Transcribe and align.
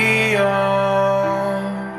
something 0.00 0.32
real. 0.32 1.89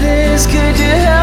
this, 0.00 0.46
could 0.46 0.78
you 0.78 0.84
help? 0.84 1.15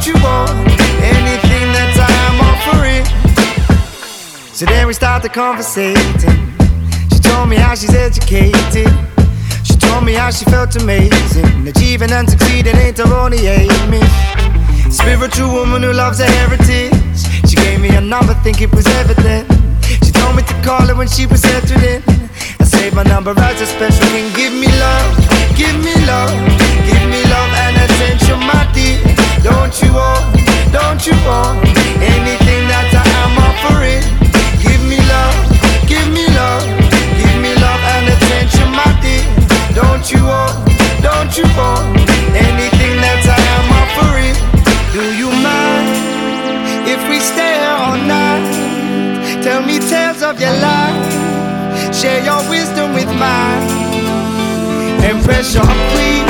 Don't 0.00 0.16
you 0.16 0.24
want 0.24 0.50
anything 1.04 1.66
that 1.76 1.92
I'm 2.00 2.40
offering? 2.40 3.04
So 4.54 4.64
then 4.64 4.86
we 4.86 4.94
started 4.94 5.32
conversating. 5.32 6.56
She 7.12 7.20
told 7.20 7.50
me 7.50 7.56
how 7.56 7.74
she's 7.74 7.94
educated. 7.94 8.88
She 9.62 9.76
told 9.76 10.04
me 10.04 10.14
how 10.14 10.30
she 10.30 10.46
felt 10.46 10.74
amazing. 10.76 11.68
Achieving 11.68 12.12
and 12.12 12.30
succeeding 12.30 12.76
ain't 12.76 12.96
her 12.96 13.12
only 13.12 13.46
aim. 13.46 13.92
Spiritual 14.90 15.52
woman 15.52 15.82
who 15.82 15.92
loves 15.92 16.18
her 16.18 16.24
heritage. 16.24 16.96
She 17.44 17.56
gave 17.56 17.80
me 17.80 17.90
a 17.90 18.00
number, 18.00 18.32
think 18.40 18.62
it 18.62 18.72
was 18.74 18.86
evident. 19.04 19.52
She 19.84 20.12
told 20.12 20.34
me 20.34 20.42
to 20.44 20.54
call 20.64 20.86
her 20.86 20.94
when 20.94 21.08
she 21.08 21.26
was 21.26 21.42
settled 21.42 21.82
in. 21.84 22.00
I 22.58 22.64
saved 22.64 22.96
my 22.96 23.02
number 23.02 23.34
as 23.36 23.60
a 23.60 23.66
special 23.66 24.06
king. 24.08 24.32
Give 24.32 24.52
me 24.54 24.68
love, 24.80 25.12
give 25.60 25.76
me 25.84 25.92
love, 26.08 26.32
give 26.88 27.04
me 27.12 27.20
love 27.28 27.52
and 27.68 27.76
attention, 27.84 28.40
my 28.40 28.64
dear. 28.72 29.29
Don't 29.42 29.72
you 29.82 29.92
want, 29.94 30.36
don't 30.72 31.00
you 31.06 31.16
want 31.24 31.64
anything 31.96 32.62
that 32.68 32.92
I 32.92 33.06
am 33.24 33.34
offering? 33.40 34.04
Give 34.60 34.82
me 34.84 35.00
love, 35.08 35.36
give 35.88 36.08
me 36.12 36.28
love, 36.36 36.64
give 37.16 37.36
me 37.40 37.56
love 37.56 37.82
and 37.96 38.06
attention, 38.12 38.68
my 38.76 38.90
dear. 39.00 39.24
Don't 39.72 40.04
you 40.12 40.20
want, 40.28 40.52
don't 41.00 41.32
you 41.40 41.48
want 41.56 41.88
anything 42.36 43.00
that 43.00 43.24
I 43.24 43.40
am 43.56 43.68
offering? 43.80 44.36
Do 44.92 45.02
you 45.16 45.32
mind 45.40 45.88
if 46.84 47.00
we 47.08 47.18
stay 47.20 47.56
here 47.56 47.76
all 47.80 47.96
night? 47.96 48.44
Tell 49.42 49.62
me 49.64 49.80
tales 49.80 50.20
of 50.22 50.36
your 50.38 50.52
life, 50.60 51.94
share 51.96 52.22
your 52.24 52.44
wisdom 52.50 52.92
with 52.92 53.08
mine. 53.16 53.64
Empress 55.00 55.54
your 55.54 55.64
queen, 55.96 56.28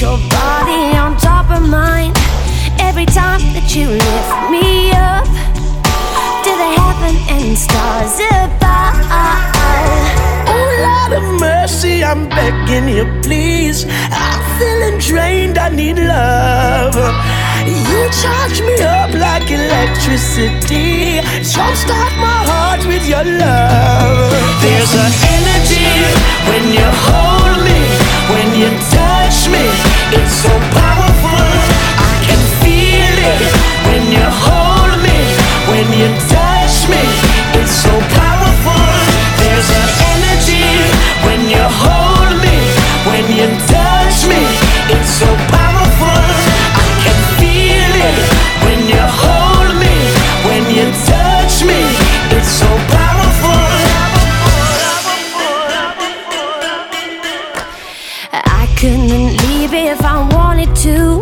your 0.00 0.18
body 0.28 0.96
on 0.96 1.16
top 1.18 1.50
of 1.50 1.62
mine 1.68 2.10
Every 2.80 3.06
time 3.06 3.38
that 3.54 3.76
you 3.76 3.86
lift 3.86 4.38
me 4.50 4.90
up 4.90 5.22
To 6.42 6.50
the 6.50 6.70
heaven 6.82 7.14
and 7.30 7.54
stars 7.54 8.18
above 8.42 9.54
Oh, 10.50 10.66
Lord 10.86 11.12
of 11.22 11.40
mercy, 11.40 12.02
I'm 12.04 12.28
begging 12.28 12.88
you, 12.88 13.04
please. 13.22 13.86
I'm 14.10 14.42
feeling 14.58 14.98
drained, 14.98 15.58
I 15.58 15.68
need 15.70 15.98
love. 15.98 16.94
You 17.66 18.00
charge 18.22 18.60
me 18.60 18.76
up 18.82 19.10
like 19.14 19.50
electricity. 19.50 21.22
Jumpstart 21.42 22.14
my 22.18 22.40
heart 22.50 22.86
with 22.86 23.06
your 23.08 23.24
love. 23.24 24.30
There's 24.62 24.94
an 24.94 25.12
energy 25.38 25.86
when 26.50 26.64
you 26.74 26.88
touch 36.02 36.88
me. 36.88 37.02
It's 37.54 37.70
so 37.70 37.94
powerful. 38.18 38.84
There's 39.38 39.70
an 39.70 39.88
energy 40.10 40.66
when 41.22 41.40
you 41.48 41.62
hold 41.62 42.34
me, 42.42 42.56
when 43.06 43.24
you 43.30 43.46
touch 43.70 44.26
me. 44.26 44.42
It's 44.90 45.10
so 45.22 45.28
powerful. 45.54 46.22
I 46.82 46.88
can 47.02 47.18
feel 47.38 47.92
it 48.10 48.18
when 48.64 48.80
you 48.90 49.02
hold 49.22 49.70
me, 49.78 49.94
when 50.48 50.62
you 50.74 50.86
touch 51.06 51.62
me. 51.62 51.80
It's 52.36 52.48
so 52.48 52.70
powerful. 52.90 53.62
I 58.32 58.66
couldn't 58.76 59.36
leave 59.46 59.72
if 59.74 60.02
I 60.02 60.28
wanted 60.34 60.74
to. 60.86 61.20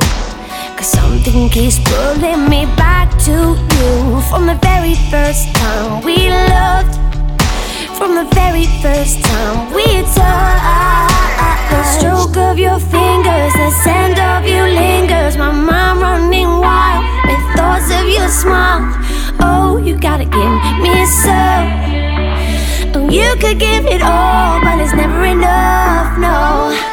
Cause 0.76 0.86
something 0.86 1.50
keeps 1.50 1.78
pulling 1.78 2.31
first 5.12 5.54
time 5.56 6.02
we 6.02 6.16
loved. 6.30 6.94
From 7.98 8.14
the 8.14 8.26
very 8.32 8.64
first 8.80 9.22
time 9.22 9.70
we 9.74 9.84
touched. 10.16 11.68
The 11.70 11.82
stroke 11.94 12.36
of 12.38 12.58
your 12.58 12.78
fingers, 12.80 13.52
the 13.52 13.70
scent 13.84 14.18
of 14.18 14.48
you 14.48 14.62
lingers. 14.80 15.36
My 15.36 15.52
mind 15.52 16.00
running 16.00 16.48
wild 16.64 17.04
with 17.26 17.44
thoughts 17.54 17.90
of 17.92 18.08
your 18.08 18.28
smile. 18.28 18.88
Oh, 19.38 19.76
you 19.76 19.98
gotta 19.98 20.24
give 20.24 20.62
me 20.84 20.94
some. 21.22 21.68
Oh, 22.96 23.06
you 23.10 23.36
could 23.36 23.58
give 23.58 23.84
it 23.84 24.00
all, 24.00 24.62
but 24.64 24.80
it's 24.80 24.94
never 24.94 25.24
enough, 25.26 26.16
no. 26.16 26.91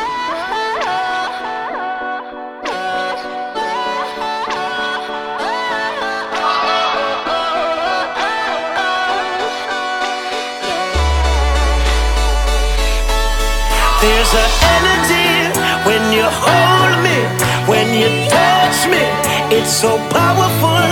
It's 19.60 19.76
so 19.76 19.98
powerful. 20.08 20.88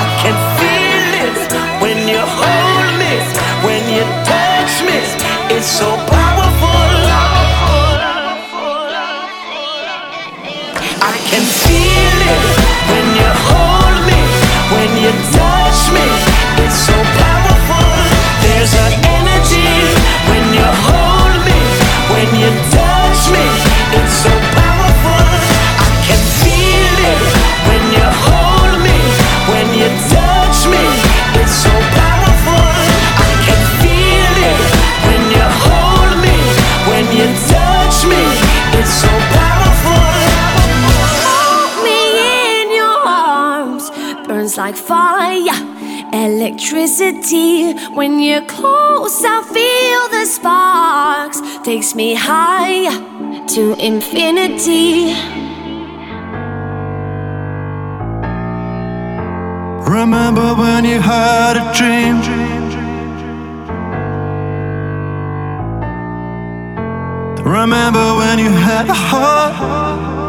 I 0.00 0.04
can 0.24 0.36
feel 0.56 1.08
it 1.26 1.36
when 1.82 2.08
you 2.08 2.16
hold 2.16 2.88
me, 2.96 3.12
when 3.60 3.84
you 3.92 4.04
touch 4.24 4.74
me. 4.88 4.98
It's 5.54 5.66
so 5.68 5.84
powerful. 6.08 6.88
I 11.12 11.16
can 11.28 11.44
feel 11.60 12.18
it 12.32 12.44
when 12.88 13.06
you 13.20 13.30
hold 13.52 13.98
me, 14.08 14.20
when 14.72 14.90
you 15.04 15.12
touch 15.36 15.80
me. 15.92 16.06
It's 16.64 16.78
so 16.88 16.96
powerful. 17.20 17.90
There's 18.40 18.72
an 18.84 18.92
energy 19.12 19.68
when 20.28 20.44
you 20.56 20.68
hold 20.88 21.36
me, 21.44 21.60
when 22.12 22.28
you. 22.40 22.75
Like 44.66 44.76
fire, 44.76 45.62
electricity. 46.12 47.72
When 47.94 48.18
you're 48.18 48.46
close, 48.46 49.22
I 49.24 49.38
feel 49.56 50.02
the 50.16 50.26
sparks. 50.26 51.38
Takes 51.62 51.94
me 51.94 52.14
high 52.14 52.82
to 53.54 53.62
infinity. 53.78 55.14
Remember 59.88 60.48
when 60.62 60.84
you 60.84 60.98
had 61.00 61.54
a 61.62 61.66
dream? 61.78 62.16
Remember 67.58 68.06
when 68.20 68.40
you 68.40 68.50
had 68.50 68.88
a 68.88 68.94
heart? 68.94 70.25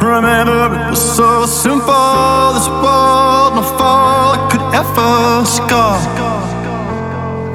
Remember 0.00 0.74
it 0.74 0.90
was 0.90 1.16
so 1.16 1.44
simple. 1.44 2.54
This 2.54 2.68
world 2.68 3.54
no 3.54 3.62
fall 3.76 4.48
could 4.48 4.62
ever 4.74 5.44
scar 5.44 6.00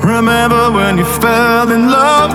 Remember 0.05 0.71
when 0.71 0.99
you 0.99 1.05
fell 1.05 1.71
in 1.71 1.89
love? 1.89 2.31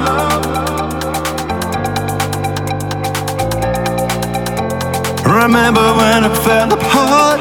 Remember 5.24 5.86
when 5.94 6.24
it 6.24 6.36
fell 6.38 6.72
apart? 6.72 7.40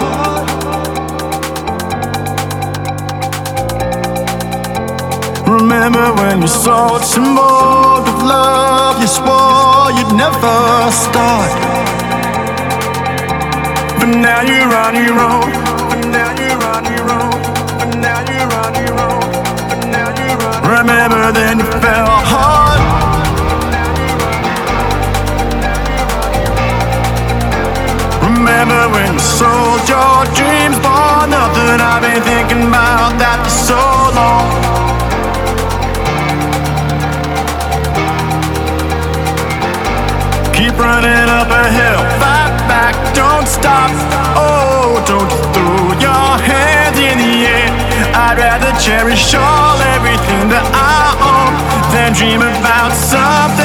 Remember 5.48 6.14
when 6.22 6.42
you 6.44 6.48
saw 6.48 6.98
a 6.98 7.04
symbol 7.04 7.42
of 7.42 8.24
love? 8.24 9.02
You 9.02 9.08
swore 9.08 9.92
you'd 9.98 10.16
never 10.16 10.92
start 10.92 11.79
but 14.00 14.08
now 14.08 14.42
you're 14.42 14.74
on 14.84 14.96
your 14.96 15.20
own. 15.20 15.52
But 15.90 16.02
now 16.16 16.32
you're 16.40 16.64
on 16.74 16.84
your 16.88 17.08
own. 17.20 17.38
But 17.80 17.92
now 18.00 18.20
you're 18.32 18.54
on 18.64 18.74
your 18.80 18.96
own. 19.06 19.22
But 19.70 19.82
now 19.94 20.10
you're 20.20 20.42
on. 20.48 20.60
Remember 20.80 21.32
then 21.32 21.60
you 21.60 21.70
fell 21.84 22.08
hard. 22.32 22.80
Remember 28.24 28.82
when 28.96 29.14
you 29.14 29.20
sold 29.20 29.84
your 29.88 30.26
dreams 30.38 30.78
for 30.80 31.28
nothing? 31.28 31.80
I've 31.84 32.02
been 32.02 32.22
thinking 32.24 32.68
about 32.68 33.20
that 33.20 33.38
for 33.44 33.54
so 33.68 33.82
long. 34.16 34.48
Keep 40.56 40.76
running 40.78 41.30
up 41.40 41.50
a 41.52 41.64
hill, 41.72 42.00
stop. 43.50 43.90
Oh, 44.38 45.02
don't 45.10 45.32
throw 45.54 45.98
your 45.98 46.30
hands 46.38 46.98
in 47.02 47.18
the 47.18 47.34
air. 47.50 47.70
I'd 48.14 48.38
rather 48.38 48.72
cherish 48.78 49.34
all 49.34 49.78
everything 49.98 50.50
that 50.54 50.66
I 50.70 51.18
own 51.18 51.54
than 51.92 52.14
dream 52.14 52.42
about 52.42 52.94
something 52.94 53.59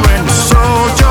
when 0.00 0.24
the 0.24 0.32
tired. 0.52 1.01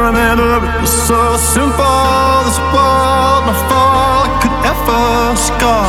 Remember 0.00 0.56
it 0.56 0.80
was 0.80 0.90
so 0.90 1.36
simple. 1.36 2.00
This 2.46 2.58
world 2.72 3.44
no 3.46 3.54
fall 3.68 4.24
could 4.40 4.56
ever 4.72 5.36
scar 5.36 5.88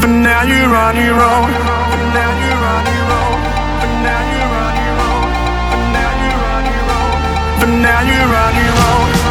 But 0.00 0.12
now 0.28 0.42
you're 0.42 0.76
on 0.84 0.96
your 0.96 1.16
own. 1.16 1.50
But 1.90 2.02
now 2.16 2.32
you're 2.44 2.64
on 2.74 2.84
your 2.96 3.08
own. 3.20 3.38
But 3.80 3.92
now 4.04 4.22
you're 4.32 4.56
on 4.64 4.74
your 4.84 4.98
own. 5.08 5.28
But 5.70 5.82
now 5.96 6.12
you're 6.22 6.44
on 6.54 6.64
your 6.76 6.88
own. 6.98 7.16
But 7.60 7.70
now 7.86 8.00
you're 8.10 8.34
on 8.44 8.54
your 8.64 8.76
own 8.90 9.25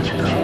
Let's. 0.00 0.37